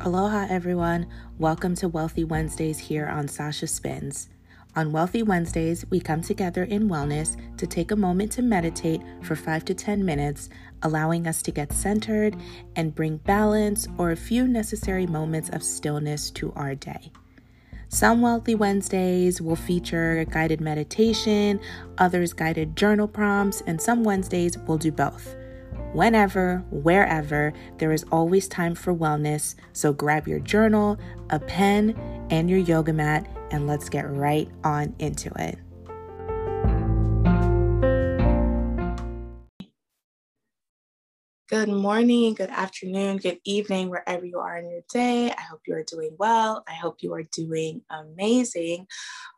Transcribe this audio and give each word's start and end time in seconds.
Aloha, 0.00 0.46
everyone. 0.48 1.08
Welcome 1.38 1.74
to 1.74 1.88
Wealthy 1.88 2.22
Wednesdays 2.22 2.78
here 2.78 3.08
on 3.08 3.26
Sasha 3.26 3.66
Spins. 3.66 4.28
On 4.76 4.92
Wealthy 4.92 5.24
Wednesdays, 5.24 5.84
we 5.90 5.98
come 5.98 6.22
together 6.22 6.62
in 6.62 6.88
wellness 6.88 7.36
to 7.56 7.66
take 7.66 7.90
a 7.90 7.96
moment 7.96 8.30
to 8.32 8.42
meditate 8.42 9.00
for 9.22 9.34
5 9.34 9.64
to 9.64 9.74
10 9.74 10.04
minutes, 10.04 10.50
allowing 10.82 11.26
us 11.26 11.42
to 11.42 11.50
get 11.50 11.72
centered 11.72 12.36
and 12.76 12.94
bring 12.94 13.16
balance 13.16 13.88
or 13.98 14.12
a 14.12 14.16
few 14.16 14.46
necessary 14.46 15.04
moments 15.04 15.50
of 15.50 15.64
stillness 15.64 16.30
to 16.30 16.52
our 16.54 16.76
day. 16.76 17.10
Some 17.88 18.22
Wealthy 18.22 18.54
Wednesdays 18.54 19.40
will 19.40 19.56
feature 19.56 20.24
guided 20.26 20.60
meditation, 20.60 21.58
others 21.98 22.32
guided 22.32 22.76
journal 22.76 23.08
prompts, 23.08 23.62
and 23.66 23.82
some 23.82 24.04
Wednesdays 24.04 24.56
will 24.58 24.78
do 24.78 24.92
both. 24.92 25.34
Whenever, 25.92 26.64
wherever, 26.70 27.52
there 27.78 27.92
is 27.92 28.04
always 28.12 28.48
time 28.48 28.74
for 28.74 28.94
wellness. 28.94 29.54
So 29.72 29.92
grab 29.92 30.28
your 30.28 30.40
journal, 30.40 30.98
a 31.30 31.38
pen, 31.38 31.96
and 32.30 32.48
your 32.50 32.58
yoga 32.58 32.92
mat, 32.92 33.26
and 33.50 33.66
let's 33.66 33.88
get 33.88 34.08
right 34.10 34.48
on 34.64 34.94
into 34.98 35.30
it. 35.38 35.58
Good 41.48 41.70
morning, 41.70 42.34
good 42.34 42.50
afternoon, 42.50 43.16
good 43.16 43.40
evening, 43.42 43.88
wherever 43.88 44.26
you 44.26 44.38
are 44.38 44.58
in 44.58 44.68
your 44.68 44.82
day. 44.92 45.30
I 45.30 45.40
hope 45.40 45.62
you 45.66 45.74
are 45.76 45.82
doing 45.82 46.14
well. 46.18 46.62
I 46.68 46.74
hope 46.74 46.96
you 47.00 47.14
are 47.14 47.22
doing 47.22 47.80
amazing. 47.88 48.86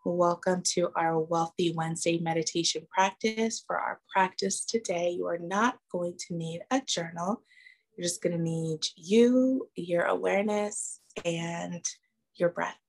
Welcome 0.04 0.62
to 0.74 0.90
our 0.96 1.20
Wealthy 1.20 1.72
Wednesday 1.72 2.18
meditation 2.18 2.88
practice. 2.90 3.62
For 3.64 3.78
our 3.78 4.00
practice 4.12 4.64
today, 4.64 5.10
you 5.10 5.28
are 5.28 5.38
not 5.38 5.78
going 5.92 6.16
to 6.26 6.34
need 6.34 6.62
a 6.72 6.80
journal. 6.80 7.44
You're 7.96 8.08
just 8.08 8.22
going 8.22 8.36
to 8.36 8.42
need 8.42 8.80
you, 8.96 9.68
your 9.76 10.02
awareness, 10.02 10.98
and 11.24 11.88
your 12.34 12.48
breath. 12.48 12.80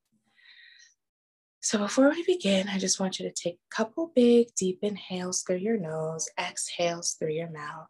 So 1.59 1.78
before 1.78 2.09
we 2.09 2.24
begin, 2.24 2.70
I 2.70 2.80
just 2.80 3.00
want 3.00 3.20
you 3.20 3.30
to 3.30 3.36
take 3.36 3.59
a 3.72 3.76
couple 3.76 4.12
big, 4.16 4.48
deep 4.58 4.80
inhales 4.81 5.44
through 5.44 5.58
your 5.58 5.78
nose, 5.78 6.28
exhales 6.40 7.18
through 7.20 7.34
your 7.34 7.52
mouth. 7.52 7.86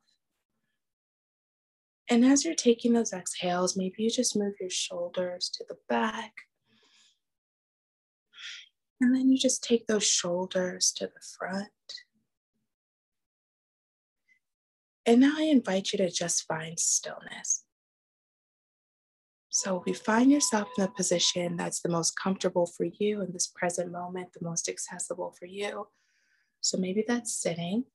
And 2.12 2.26
as 2.26 2.44
you're 2.44 2.56
taking 2.56 2.92
those 2.92 3.14
exhales, 3.14 3.78
maybe 3.78 4.04
you 4.04 4.10
just 4.10 4.36
move 4.36 4.56
your 4.60 4.70
shoulders 4.70 5.50
to 5.54 5.64
the 5.70 5.78
back. 5.88 6.34
And 9.00 9.16
then 9.16 9.30
you 9.30 9.38
just 9.38 9.64
take 9.64 9.88
those 9.88 10.06
shoulders 10.06 10.92
to 10.98 11.06
the 11.06 11.22
front. 11.40 11.70
And 15.06 15.22
now 15.22 15.36
I 15.38 15.44
invite 15.44 15.94
you 15.94 15.98
to 16.00 16.12
just 16.12 16.44
find 16.44 16.78
stillness. 16.78 17.64
So, 19.50 19.80
if 19.80 19.88
you 19.88 19.94
find 19.94 20.30
yourself 20.30 20.68
in 20.78 20.84
a 20.84 20.90
position 20.90 21.56
that's 21.56 21.82
the 21.82 21.90
most 21.90 22.20
comfortable 22.22 22.66
for 22.66 22.88
you 23.00 23.22
in 23.22 23.32
this 23.32 23.48
present 23.48 23.90
moment, 23.90 24.34
the 24.34 24.46
most 24.46 24.68
accessible 24.68 25.34
for 25.40 25.46
you. 25.46 25.88
So, 26.60 26.78
maybe 26.78 27.06
that's 27.08 27.34
sitting, 27.34 27.86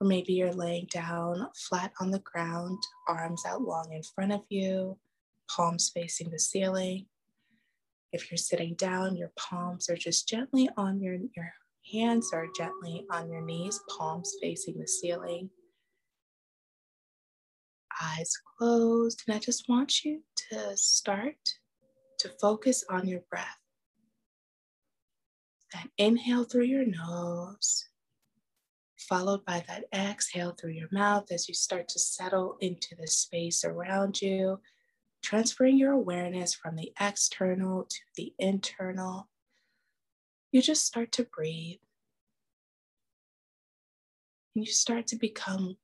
or 0.00 0.06
maybe 0.06 0.32
you're 0.32 0.52
laying 0.52 0.86
down 0.92 1.48
flat 1.56 1.92
on 2.00 2.10
the 2.10 2.20
ground, 2.20 2.78
arms 3.08 3.42
out 3.46 3.62
long 3.62 3.92
in 3.92 4.02
front 4.02 4.32
of 4.32 4.42
you, 4.48 4.96
palms 5.50 5.90
facing 5.92 6.30
the 6.30 6.38
ceiling. 6.38 7.06
If 8.12 8.30
you're 8.30 8.38
sitting 8.38 8.74
down, 8.74 9.16
your 9.16 9.32
palms 9.36 9.90
are 9.90 9.96
just 9.96 10.28
gently 10.28 10.68
on 10.76 11.00
your, 11.00 11.18
your 11.36 11.52
hands 11.92 12.30
are 12.32 12.46
gently 12.56 13.04
on 13.10 13.30
your 13.30 13.42
knees, 13.42 13.80
palms 13.88 14.36
facing 14.40 14.78
the 14.78 14.86
ceiling. 14.86 15.50
Eyes 18.00 18.32
closed. 18.56 19.24
And 19.26 19.36
I 19.36 19.40
just 19.40 19.68
want 19.68 20.04
you 20.04 20.22
to 20.50 20.76
start 20.76 21.36
to 22.20 22.28
focus 22.40 22.84
on 22.88 23.08
your 23.08 23.20
breath. 23.28 23.58
Then 25.74 25.90
inhale 25.98 26.44
through 26.44 26.64
your 26.64 26.86
nose 26.86 27.87
followed 28.98 29.44
by 29.44 29.64
that 29.68 29.84
exhale 29.94 30.52
through 30.52 30.72
your 30.72 30.88
mouth 30.92 31.30
as 31.30 31.48
you 31.48 31.54
start 31.54 31.88
to 31.88 31.98
settle 31.98 32.56
into 32.60 32.94
the 32.98 33.06
space 33.06 33.64
around 33.64 34.20
you, 34.20 34.60
transferring 35.22 35.78
your 35.78 35.92
awareness 35.92 36.54
from 36.54 36.76
the 36.76 36.92
external 37.00 37.84
to 37.84 37.98
the 38.16 38.32
internal. 38.38 39.28
You 40.52 40.62
just 40.62 40.86
start 40.86 41.12
to 41.12 41.24
breathe. 41.24 41.78
And 44.54 44.66
you 44.66 44.72
start 44.72 45.06
to 45.08 45.16
become 45.16 45.76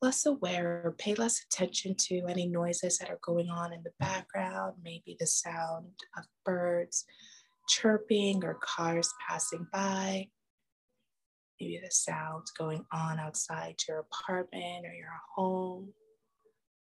less 0.00 0.26
aware 0.26 0.82
or 0.84 0.92
pay 0.92 1.14
less 1.14 1.44
attention 1.44 1.94
to 1.94 2.26
any 2.28 2.46
noises 2.46 2.98
that 2.98 3.10
are 3.10 3.20
going 3.22 3.48
on 3.48 3.72
in 3.72 3.82
the 3.82 3.92
background, 4.00 4.74
maybe 4.82 5.16
the 5.18 5.26
sound 5.26 5.86
of 6.16 6.24
birds 6.44 7.04
chirping 7.68 8.44
or 8.44 8.58
cars 8.60 9.12
passing 9.28 9.66
by 9.72 10.28
maybe 11.62 11.80
the 11.82 11.90
sounds 11.90 12.50
going 12.50 12.84
on 12.92 13.18
outside 13.18 13.76
your 13.88 13.98
apartment 13.98 14.84
or 14.84 14.92
your 14.92 15.12
home, 15.34 15.92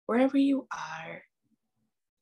wherever 0.06 0.38
you 0.38 0.66
are, 0.72 1.22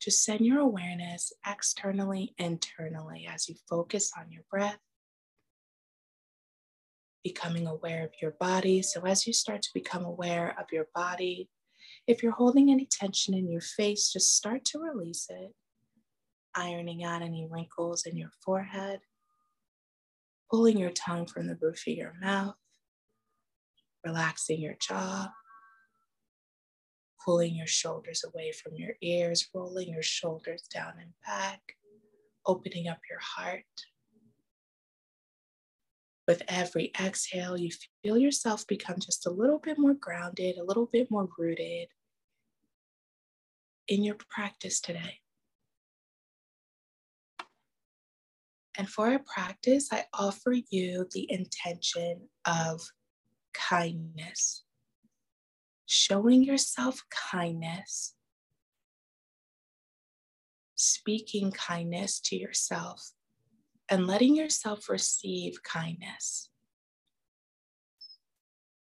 just 0.00 0.24
send 0.24 0.40
your 0.40 0.60
awareness 0.60 1.32
externally, 1.46 2.34
internally 2.38 3.28
as 3.30 3.48
you 3.48 3.54
focus 3.68 4.12
on 4.18 4.30
your 4.30 4.44
breath, 4.50 4.78
becoming 7.22 7.66
aware 7.66 8.04
of 8.04 8.12
your 8.22 8.34
body. 8.40 8.80
So, 8.80 9.04
as 9.04 9.26
you 9.26 9.32
start 9.32 9.62
to 9.62 9.70
become 9.74 10.04
aware 10.04 10.54
of 10.58 10.66
your 10.72 10.86
body, 10.94 11.50
if 12.06 12.22
you're 12.22 12.32
holding 12.32 12.70
any 12.70 12.86
tension 12.90 13.34
in 13.34 13.50
your 13.50 13.60
face, 13.60 14.10
just 14.12 14.36
start 14.36 14.64
to 14.66 14.78
release 14.78 15.26
it, 15.28 15.52
ironing 16.54 17.04
out 17.04 17.20
any 17.20 17.46
wrinkles 17.50 18.06
in 18.06 18.16
your 18.16 18.30
forehead 18.42 19.00
pulling 20.50 20.78
your 20.78 20.90
tongue 20.90 21.26
from 21.26 21.46
the 21.46 21.58
roof 21.60 21.84
of 21.86 21.94
your 21.94 22.14
mouth, 22.20 22.54
relaxing 24.04 24.60
your 24.60 24.76
jaw, 24.80 25.30
pulling 27.24 27.54
your 27.54 27.66
shoulders 27.66 28.24
away 28.24 28.52
from 28.52 28.72
your 28.76 28.92
ears, 29.02 29.48
rolling 29.52 29.88
your 29.88 30.02
shoulders 30.02 30.62
down 30.72 30.94
and 31.00 31.12
back, 31.26 31.60
opening 32.46 32.88
up 32.88 33.00
your 33.10 33.20
heart. 33.20 33.64
With 36.26 36.42
every 36.48 36.92
exhale, 36.98 37.56
you 37.56 37.70
feel 38.02 38.18
yourself 38.18 38.66
become 38.66 38.96
just 39.00 39.26
a 39.26 39.30
little 39.30 39.58
bit 39.58 39.78
more 39.78 39.94
grounded, 39.94 40.58
a 40.58 40.64
little 40.64 40.86
bit 40.86 41.10
more 41.10 41.28
rooted 41.38 41.88
in 43.88 44.04
your 44.04 44.16
practice 44.28 44.80
today. 44.80 45.20
And 48.78 48.88
for 48.88 49.12
a 49.12 49.18
practice, 49.18 49.88
I 49.92 50.04
offer 50.14 50.54
you 50.70 51.08
the 51.12 51.26
intention 51.30 52.28
of 52.46 52.80
kindness, 53.52 54.62
showing 55.84 56.44
yourself 56.44 57.02
kindness, 57.10 58.14
speaking 60.76 61.50
kindness 61.50 62.20
to 62.20 62.36
yourself, 62.36 63.10
and 63.88 64.06
letting 64.06 64.36
yourself 64.36 64.88
receive 64.88 65.60
kindness 65.64 66.50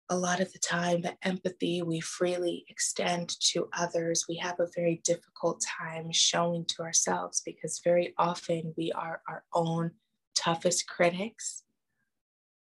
a 0.09 0.17
lot 0.17 0.41
of 0.41 0.51
the 0.51 0.59
time, 0.59 1.01
the 1.01 1.15
empathy 1.23 1.81
we 1.81 1.99
freely 1.99 2.65
extend 2.67 3.29
to 3.39 3.69
others, 3.73 4.25
we 4.27 4.35
have 4.37 4.59
a 4.59 4.69
very 4.75 5.01
difficult 5.03 5.63
time 5.79 6.11
showing 6.11 6.65
to 6.65 6.83
ourselves 6.83 7.41
because 7.45 7.81
very 7.83 8.13
often 8.17 8.73
we 8.77 8.91
are 8.91 9.21
our 9.27 9.43
own 9.53 9.91
toughest 10.35 10.87
critics. 10.87 11.63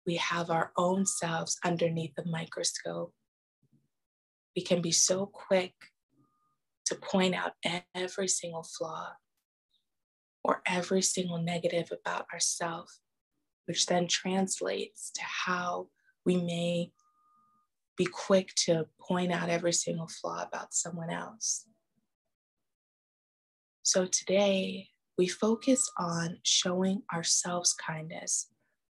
We 0.05 0.15
have 0.15 0.49
our 0.49 0.71
own 0.77 1.05
selves 1.05 1.57
underneath 1.63 2.13
the 2.15 2.25
microscope. 2.25 3.13
We 4.55 4.61
can 4.63 4.81
be 4.81 4.91
so 4.91 5.25
quick 5.25 5.73
to 6.87 6.95
point 6.95 7.35
out 7.35 7.53
every 7.95 8.27
single 8.27 8.63
flaw 8.63 9.13
or 10.43 10.61
every 10.65 11.01
single 11.01 11.37
negative 11.37 11.91
about 11.91 12.25
ourselves, 12.33 12.99
which 13.65 13.85
then 13.85 14.07
translates 14.07 15.11
to 15.11 15.21
how 15.23 15.87
we 16.25 16.37
may 16.37 16.91
be 17.99 18.05
quick 18.05 18.55
to 18.55 18.87
point 18.97 19.29
out 19.29 19.49
every 19.49 19.73
single 19.73 20.07
flaw 20.07 20.41
about 20.41 20.73
someone 20.73 21.09
else. 21.09 21.65
So 23.83 24.05
today, 24.05 24.87
we 25.17 25.27
focus 25.27 25.91
on 25.97 26.37
showing 26.43 27.01
ourselves 27.13 27.73
kindness 27.73 28.47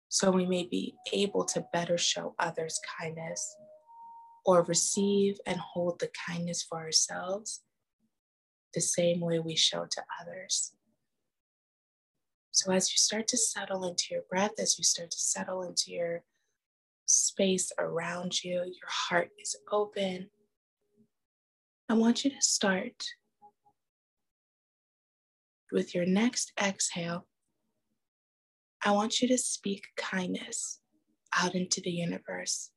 so 0.10 0.32
we 0.32 0.46
may 0.46 0.68
be 0.70 0.96
able 1.14 1.46
to 1.46 1.66
better 1.72 1.98
show 1.98 2.36
others 2.40 2.78
kindness 3.00 3.56
or 4.46 4.64
receive 4.64 5.38
and 5.46 5.58
hold 5.60 6.00
the 6.00 6.10
kindness 6.28 6.62
for 6.62 6.80
ourselves 6.80 7.62
the 8.74 8.82
same 8.82 9.22
way 9.22 9.40
we 9.40 9.56
show 9.56 9.86
to 9.90 10.02
others. 10.22 10.74
So, 12.52 12.74
as 12.74 12.92
you 12.92 12.98
start 12.98 13.30
to 13.30 13.38
settle 13.38 13.88
into 13.88 14.08
your 14.12 14.24
breath, 14.30 14.60
as 14.60 14.78
you 14.78 14.84
start 14.84 15.12
to 15.12 15.20
settle 15.20 15.64
into 15.64 15.92
your 15.92 16.24
space 17.10 17.72
around 17.80 18.44
you, 18.44 18.58
your 18.58 18.88
heart 18.88 19.30
is 19.40 19.56
open. 19.72 20.30
I 21.90 21.96
want 21.96 22.24
you 22.24 22.30
to 22.32 22.42
start 22.42 23.04
with 25.72 25.94
your 25.94 26.06
next 26.06 26.52
exhale, 26.62 27.28
I 28.84 28.92
want 28.92 29.22
you 29.22 29.28
to 29.28 29.38
speak 29.38 29.88
kindness 29.98 30.80
out 31.38 31.54
into 31.54 31.82
the 31.82 31.92
universe. 31.92 32.72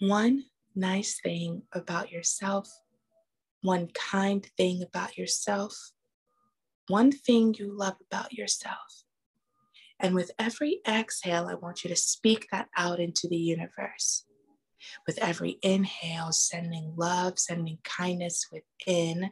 One 0.00 0.44
nice 0.74 1.20
thing 1.20 1.62
about 1.72 2.10
yourself, 2.10 2.68
one 3.62 3.88
kind 3.88 4.44
thing 4.56 4.82
about 4.82 5.16
yourself, 5.16 5.92
one 6.88 7.12
thing 7.12 7.54
you 7.58 7.76
love 7.76 7.96
about 8.10 8.32
yourself. 8.32 9.01
And 10.02 10.16
with 10.16 10.32
every 10.36 10.80
exhale, 10.86 11.46
I 11.48 11.54
want 11.54 11.84
you 11.84 11.90
to 11.90 11.96
speak 11.96 12.48
that 12.50 12.68
out 12.76 12.98
into 12.98 13.28
the 13.28 13.36
universe. 13.36 14.24
With 15.06 15.16
every 15.18 15.60
inhale, 15.62 16.32
sending 16.32 16.94
love, 16.96 17.38
sending 17.38 17.78
kindness 17.84 18.48
within, 18.50 19.30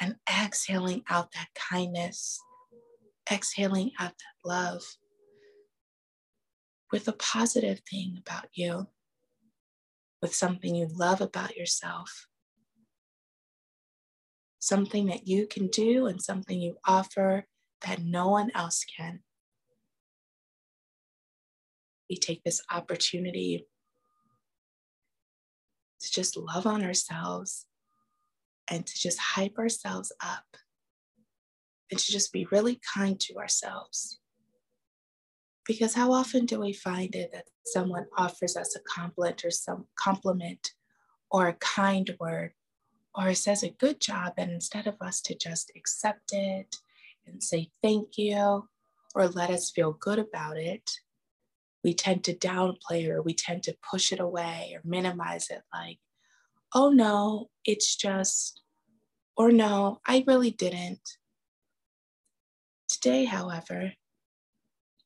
and 0.00 0.16
exhaling 0.26 1.02
out 1.10 1.32
that 1.32 1.48
kindness, 1.54 2.40
exhaling 3.30 3.92
out 4.00 4.12
that 4.12 4.48
love 4.48 4.82
with 6.90 7.06
a 7.06 7.12
positive 7.12 7.80
thing 7.90 8.16
about 8.18 8.46
you, 8.54 8.86
with 10.22 10.34
something 10.34 10.74
you 10.74 10.88
love 10.90 11.20
about 11.20 11.56
yourself, 11.56 12.28
something 14.58 15.06
that 15.06 15.28
you 15.28 15.46
can 15.46 15.66
do 15.66 16.06
and 16.06 16.22
something 16.22 16.60
you 16.60 16.76
offer 16.86 17.46
that 17.84 18.02
no 18.02 18.28
one 18.28 18.50
else 18.54 18.84
can. 18.84 19.20
We 22.08 22.16
take 22.16 22.42
this 22.44 22.62
opportunity 22.70 23.66
to 26.00 26.10
just 26.12 26.36
love 26.36 26.66
on 26.66 26.84
ourselves 26.84 27.66
and 28.68 28.86
to 28.86 28.98
just 28.98 29.18
hype 29.18 29.58
ourselves 29.58 30.12
up 30.20 30.44
and 31.90 31.98
to 31.98 32.12
just 32.12 32.32
be 32.32 32.46
really 32.50 32.80
kind 32.94 33.18
to 33.20 33.36
ourselves. 33.36 34.18
Because 35.66 35.94
how 35.94 36.12
often 36.12 36.44
do 36.44 36.58
we 36.60 36.72
find 36.72 37.14
it 37.14 37.30
that 37.32 37.44
someone 37.64 38.06
offers 38.16 38.56
us 38.56 38.74
a 38.74 38.80
compliment 38.80 39.44
or 39.44 39.50
some 39.50 39.86
compliment 39.96 40.72
or 41.30 41.48
a 41.48 41.54
kind 41.54 42.10
word 42.18 42.52
or 43.14 43.34
says 43.34 43.62
a 43.62 43.70
good 43.70 44.00
job, 44.00 44.32
and 44.38 44.50
instead 44.50 44.86
of 44.86 44.96
us 45.00 45.20
to 45.20 45.34
just 45.34 45.70
accept 45.76 46.32
it 46.32 46.76
and 47.26 47.42
say 47.42 47.70
thank 47.82 48.18
you 48.18 48.68
or 49.14 49.28
let 49.28 49.50
us 49.50 49.70
feel 49.70 49.92
good 49.92 50.18
about 50.18 50.56
it, 50.56 50.90
we 51.84 51.94
tend 51.94 52.24
to 52.24 52.34
downplay 52.34 53.08
or 53.08 53.22
we 53.22 53.34
tend 53.34 53.62
to 53.64 53.76
push 53.90 54.12
it 54.12 54.20
away 54.20 54.72
or 54.74 54.80
minimize 54.84 55.50
it 55.50 55.62
like, 55.72 55.98
oh 56.74 56.90
no, 56.90 57.50
it's 57.64 57.96
just, 57.96 58.62
or 59.36 59.50
no, 59.50 60.00
I 60.06 60.24
really 60.26 60.50
didn't. 60.50 61.16
Today, 62.88 63.24
however, 63.24 63.92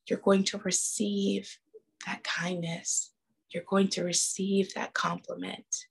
you're 0.07 0.19
going 0.19 0.43
to 0.45 0.57
receive 0.59 1.57
that 2.05 2.23
kindness. 2.23 3.11
You're 3.49 3.63
going 3.67 3.87
to 3.89 4.03
receive 4.03 4.73
that 4.75 4.93
compliment. 4.93 5.86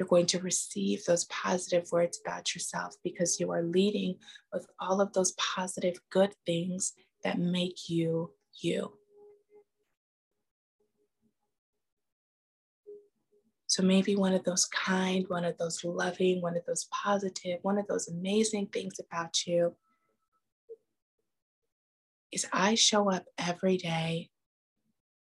You're 0.00 0.08
going 0.08 0.24
to 0.28 0.40
receive 0.40 1.04
those 1.04 1.26
positive 1.26 1.92
words 1.92 2.18
about 2.24 2.54
yourself 2.54 2.96
because 3.04 3.38
you 3.38 3.52
are 3.52 3.62
leading 3.62 4.16
with 4.50 4.66
all 4.80 5.02
of 5.02 5.12
those 5.12 5.32
positive, 5.32 6.00
good 6.08 6.34
things 6.46 6.94
that 7.22 7.38
make 7.38 7.90
you 7.90 8.32
you. 8.62 8.94
So 13.66 13.82
maybe 13.82 14.16
one 14.16 14.32
of 14.32 14.42
those 14.44 14.64
kind, 14.64 15.26
one 15.28 15.44
of 15.44 15.58
those 15.58 15.84
loving, 15.84 16.40
one 16.40 16.56
of 16.56 16.64
those 16.64 16.86
positive, 16.90 17.58
one 17.60 17.76
of 17.76 17.86
those 17.86 18.08
amazing 18.08 18.68
things 18.68 18.98
about 18.98 19.46
you 19.46 19.76
is 22.32 22.46
I 22.54 22.74
show 22.74 23.10
up 23.10 23.26
every 23.36 23.76
day 23.76 24.30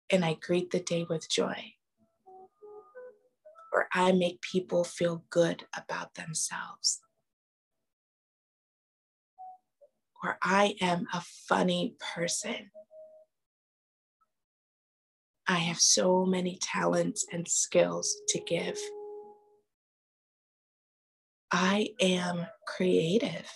and 0.09 0.25
I 0.25 0.33
greet 0.33 0.71
the 0.71 0.81
day 0.81 1.05
with 1.09 1.29
joy. 1.29 1.75
I 3.97 4.11
make 4.11 4.41
people 4.41 4.83
feel 4.83 5.23
good 5.29 5.67
about 5.73 6.15
themselves. 6.15 6.99
Or 10.21 10.37
I 10.43 10.75
am 10.81 11.07
a 11.13 11.21
funny 11.47 11.95
person. 12.13 12.71
I 15.47 15.59
have 15.59 15.79
so 15.79 16.25
many 16.25 16.57
talents 16.61 17.25
and 17.31 17.47
skills 17.47 18.13
to 18.29 18.41
give. 18.41 18.77
I 21.49 21.91
am 22.01 22.47
creative. 22.67 23.49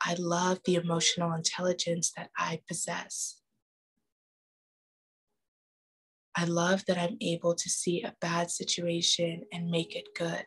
I 0.00 0.14
love 0.16 0.60
the 0.64 0.76
emotional 0.76 1.32
intelligence 1.32 2.12
that 2.16 2.30
I 2.38 2.60
possess. 2.68 3.40
I 6.36 6.44
love 6.44 6.84
that 6.86 6.98
I'm 6.98 7.16
able 7.20 7.54
to 7.54 7.70
see 7.70 8.02
a 8.02 8.14
bad 8.20 8.50
situation 8.50 9.42
and 9.52 9.70
make 9.70 9.94
it 9.94 10.08
good. 10.16 10.44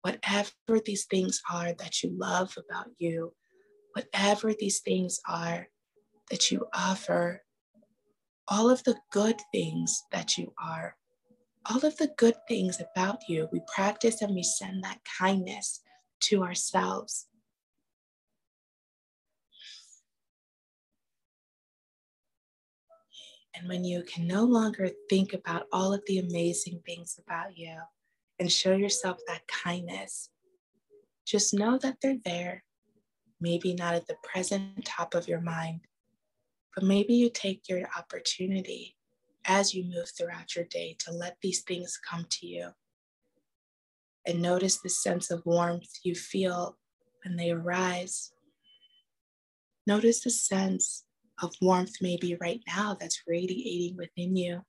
Whatever 0.00 0.80
these 0.84 1.04
things 1.04 1.42
are 1.50 1.74
that 1.74 2.02
you 2.02 2.10
love 2.16 2.56
about 2.58 2.88
you, 2.98 3.34
whatever 3.92 4.52
these 4.58 4.80
things 4.80 5.20
are 5.28 5.68
that 6.30 6.50
you 6.50 6.66
offer, 6.74 7.42
all 8.48 8.70
of 8.70 8.82
the 8.84 8.96
good 9.10 9.40
things 9.52 10.02
that 10.10 10.38
you 10.38 10.52
are, 10.62 10.96
all 11.70 11.84
of 11.84 11.96
the 11.98 12.10
good 12.16 12.34
things 12.48 12.80
about 12.80 13.28
you, 13.28 13.48
we 13.52 13.60
practice 13.72 14.22
and 14.22 14.34
we 14.34 14.42
send 14.42 14.82
that 14.82 14.98
kindness 15.18 15.80
to 16.20 16.42
ourselves. 16.42 17.26
And 23.54 23.68
when 23.68 23.84
you 23.84 24.02
can 24.02 24.26
no 24.26 24.44
longer 24.44 24.90
think 25.10 25.34
about 25.34 25.66
all 25.72 25.92
of 25.92 26.02
the 26.06 26.18
amazing 26.18 26.80
things 26.86 27.18
about 27.22 27.56
you 27.56 27.76
and 28.38 28.50
show 28.50 28.74
yourself 28.74 29.18
that 29.28 29.46
kindness, 29.46 30.30
just 31.26 31.54
know 31.54 31.78
that 31.78 31.98
they're 32.00 32.18
there 32.24 32.64
maybe 33.42 33.74
not 33.74 33.94
at 33.94 34.06
the 34.06 34.16
present 34.22 34.84
top 34.84 35.14
of 35.14 35.26
your 35.26 35.40
mind, 35.40 35.80
but 36.74 36.84
maybe 36.84 37.12
you 37.12 37.28
take 37.28 37.68
your 37.68 37.82
opportunity 37.98 38.96
as 39.44 39.74
you 39.74 39.82
move 39.84 40.08
throughout 40.16 40.54
your 40.54 40.64
day 40.66 40.96
to 41.00 41.12
let 41.12 41.36
these 41.42 41.62
things 41.62 41.98
come 42.08 42.24
to 42.30 42.46
you. 42.46 42.68
And 44.24 44.40
notice 44.40 44.78
the 44.78 44.88
sense 44.88 45.32
of 45.32 45.44
warmth 45.44 45.98
you 46.04 46.14
feel 46.14 46.78
when 47.24 47.36
they 47.36 47.50
arise. 47.50 48.32
Notice 49.84 50.20
the 50.20 50.30
sense 50.30 51.04
of 51.42 51.54
warmth, 51.60 51.96
maybe 52.00 52.36
right 52.40 52.60
now, 52.66 52.96
that's 52.98 53.22
radiating 53.26 53.96
within 53.96 54.36
you. 54.36 54.62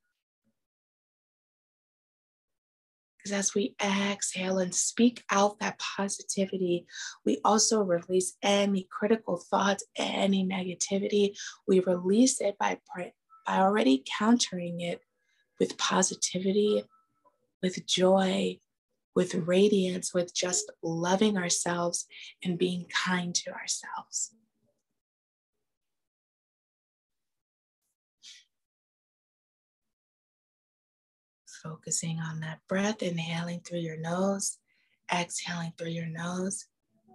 Because 3.18 3.38
as 3.38 3.56
we 3.56 3.74
exhale 3.82 4.58
and 4.58 4.76
speak 4.76 5.24
out 5.32 5.60
that 5.60 5.80
positivity, 5.80 6.86
we 7.26 7.40
also 7.46 7.82
release 7.82 8.36
any 8.42 8.86
critical 8.92 9.38
thoughts, 9.38 9.86
any 9.96 10.46
negativity. 10.46 11.38
We 11.66 11.80
release 11.80 12.42
it 12.42 12.58
by, 12.58 12.80
by 12.94 13.14
already 13.48 14.04
countering 14.20 14.82
it 14.82 15.00
with 15.58 15.78
positivity, 15.78 16.84
with 17.62 17.86
joy, 17.86 18.60
with 19.16 19.36
radiance, 19.36 20.14
with 20.14 20.34
just 20.34 20.72
loving 20.82 21.38
ourselves 21.38 22.06
and 22.44 22.58
being 22.58 22.86
kind 22.94 23.34
to 23.36 23.52
ourselves. 23.52 24.36
Focusing 31.64 32.20
on 32.20 32.42
that 32.42 32.60
breath, 32.68 33.02
inhaling 33.02 33.62
through 33.62 33.80
your 33.80 33.98
nose, 33.98 34.58
exhaling 35.14 35.74
through 35.78 35.90
your 35.90 36.08
nose. 36.08 36.66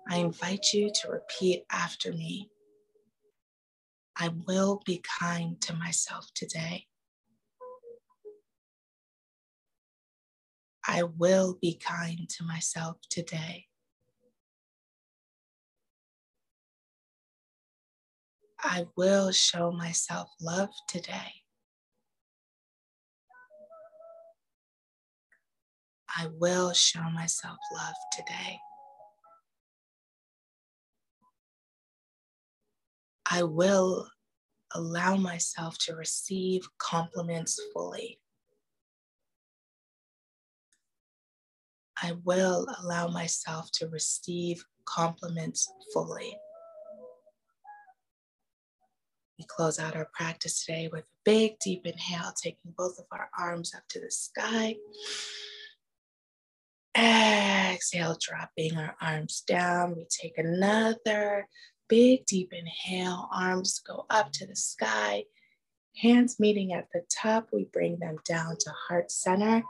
I 0.09 0.17
invite 0.19 0.73
you 0.73 0.91
to 1.03 1.11
repeat 1.11 1.65
after 1.71 2.13
me. 2.13 2.51
I 4.17 4.31
will 4.47 4.83
be 4.85 5.03
kind 5.21 5.61
to 5.63 5.75
myself 5.75 6.29
today. 6.35 6.87
I 10.87 11.03
will 11.03 11.59
be 11.61 11.75
kind 11.75 12.29
to 12.29 12.45
myself 12.45 12.97
today. 13.11 13.67
I 18.61 18.87
will 18.97 19.31
show 19.31 19.71
myself 19.71 20.31
love 20.41 20.71
today. 20.89 21.38
I 26.17 26.29
will 26.39 26.73
show 26.73 27.03
myself 27.11 27.59
love 27.75 27.95
today. 28.13 28.59
I 33.31 33.43
will 33.43 34.09
allow 34.75 35.17
myself 35.17 35.79
to 35.79 35.95
receive 35.95 36.69
compliments 36.79 37.61
fully. 37.73 38.21
I 42.03 42.13
will 42.25 42.67
allow 42.83 43.09
myself 43.09 43.71
to 43.73 43.89
receive 43.89 44.65
compliments 44.85 45.71
fully. 45.93 46.39
We 49.39 49.45
close 49.45 49.79
out 49.79 49.97
our 49.97 50.09
practice 50.15 50.65
today 50.65 50.89
with 50.91 51.05
a 51.05 51.09
big, 51.25 51.59
deep 51.61 51.87
inhale, 51.87 52.33
taking 52.43 52.73
both 52.77 52.99
of 52.99 53.07
our 53.13 53.29
arms 53.39 53.75
up 53.75 53.83
to 53.91 54.01
the 54.01 54.11
sky. 54.11 54.77
Exhale, 56.99 58.17
dropping 58.21 58.77
our 58.77 58.97
arms 59.01 59.43
down. 59.47 59.95
We 59.95 60.07
take 60.11 60.37
another 60.37 61.47
big, 61.89 62.27
deep 62.27 62.53
inhale. 62.53 63.29
Arms 63.33 63.81
go 63.87 64.05
up 64.11 64.33
to 64.33 64.47
the 64.47 64.57
sky. 64.57 65.25
Hands 65.97 66.39
meeting 66.41 66.73
at 66.73 66.89
the 66.93 67.03
top. 67.09 67.51
We 67.53 67.69
bring 67.73 67.99
them 68.01 68.17
down 68.25 68.57
to 68.59 68.73
heart 68.89 69.13
center. 69.13 69.63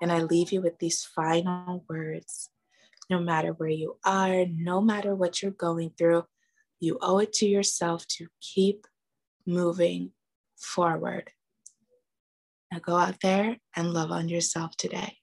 And 0.00 0.10
I 0.10 0.22
leave 0.22 0.52
you 0.52 0.62
with 0.62 0.78
these 0.78 1.04
final 1.04 1.84
words. 1.88 2.48
No 3.10 3.20
matter 3.20 3.52
where 3.52 3.68
you 3.68 3.98
are, 4.04 4.46
no 4.46 4.80
matter 4.80 5.14
what 5.14 5.42
you're 5.42 5.50
going 5.50 5.90
through, 5.98 6.24
you 6.78 6.98
owe 7.02 7.18
it 7.18 7.34
to 7.34 7.46
yourself 7.46 8.06
to 8.06 8.28
keep 8.40 8.86
moving 9.46 10.12
forward. 10.56 11.30
Now 12.72 12.78
go 12.78 12.96
out 12.96 13.20
there 13.20 13.58
and 13.76 13.92
love 13.92 14.10
on 14.10 14.30
yourself 14.30 14.76
today. 14.76 15.19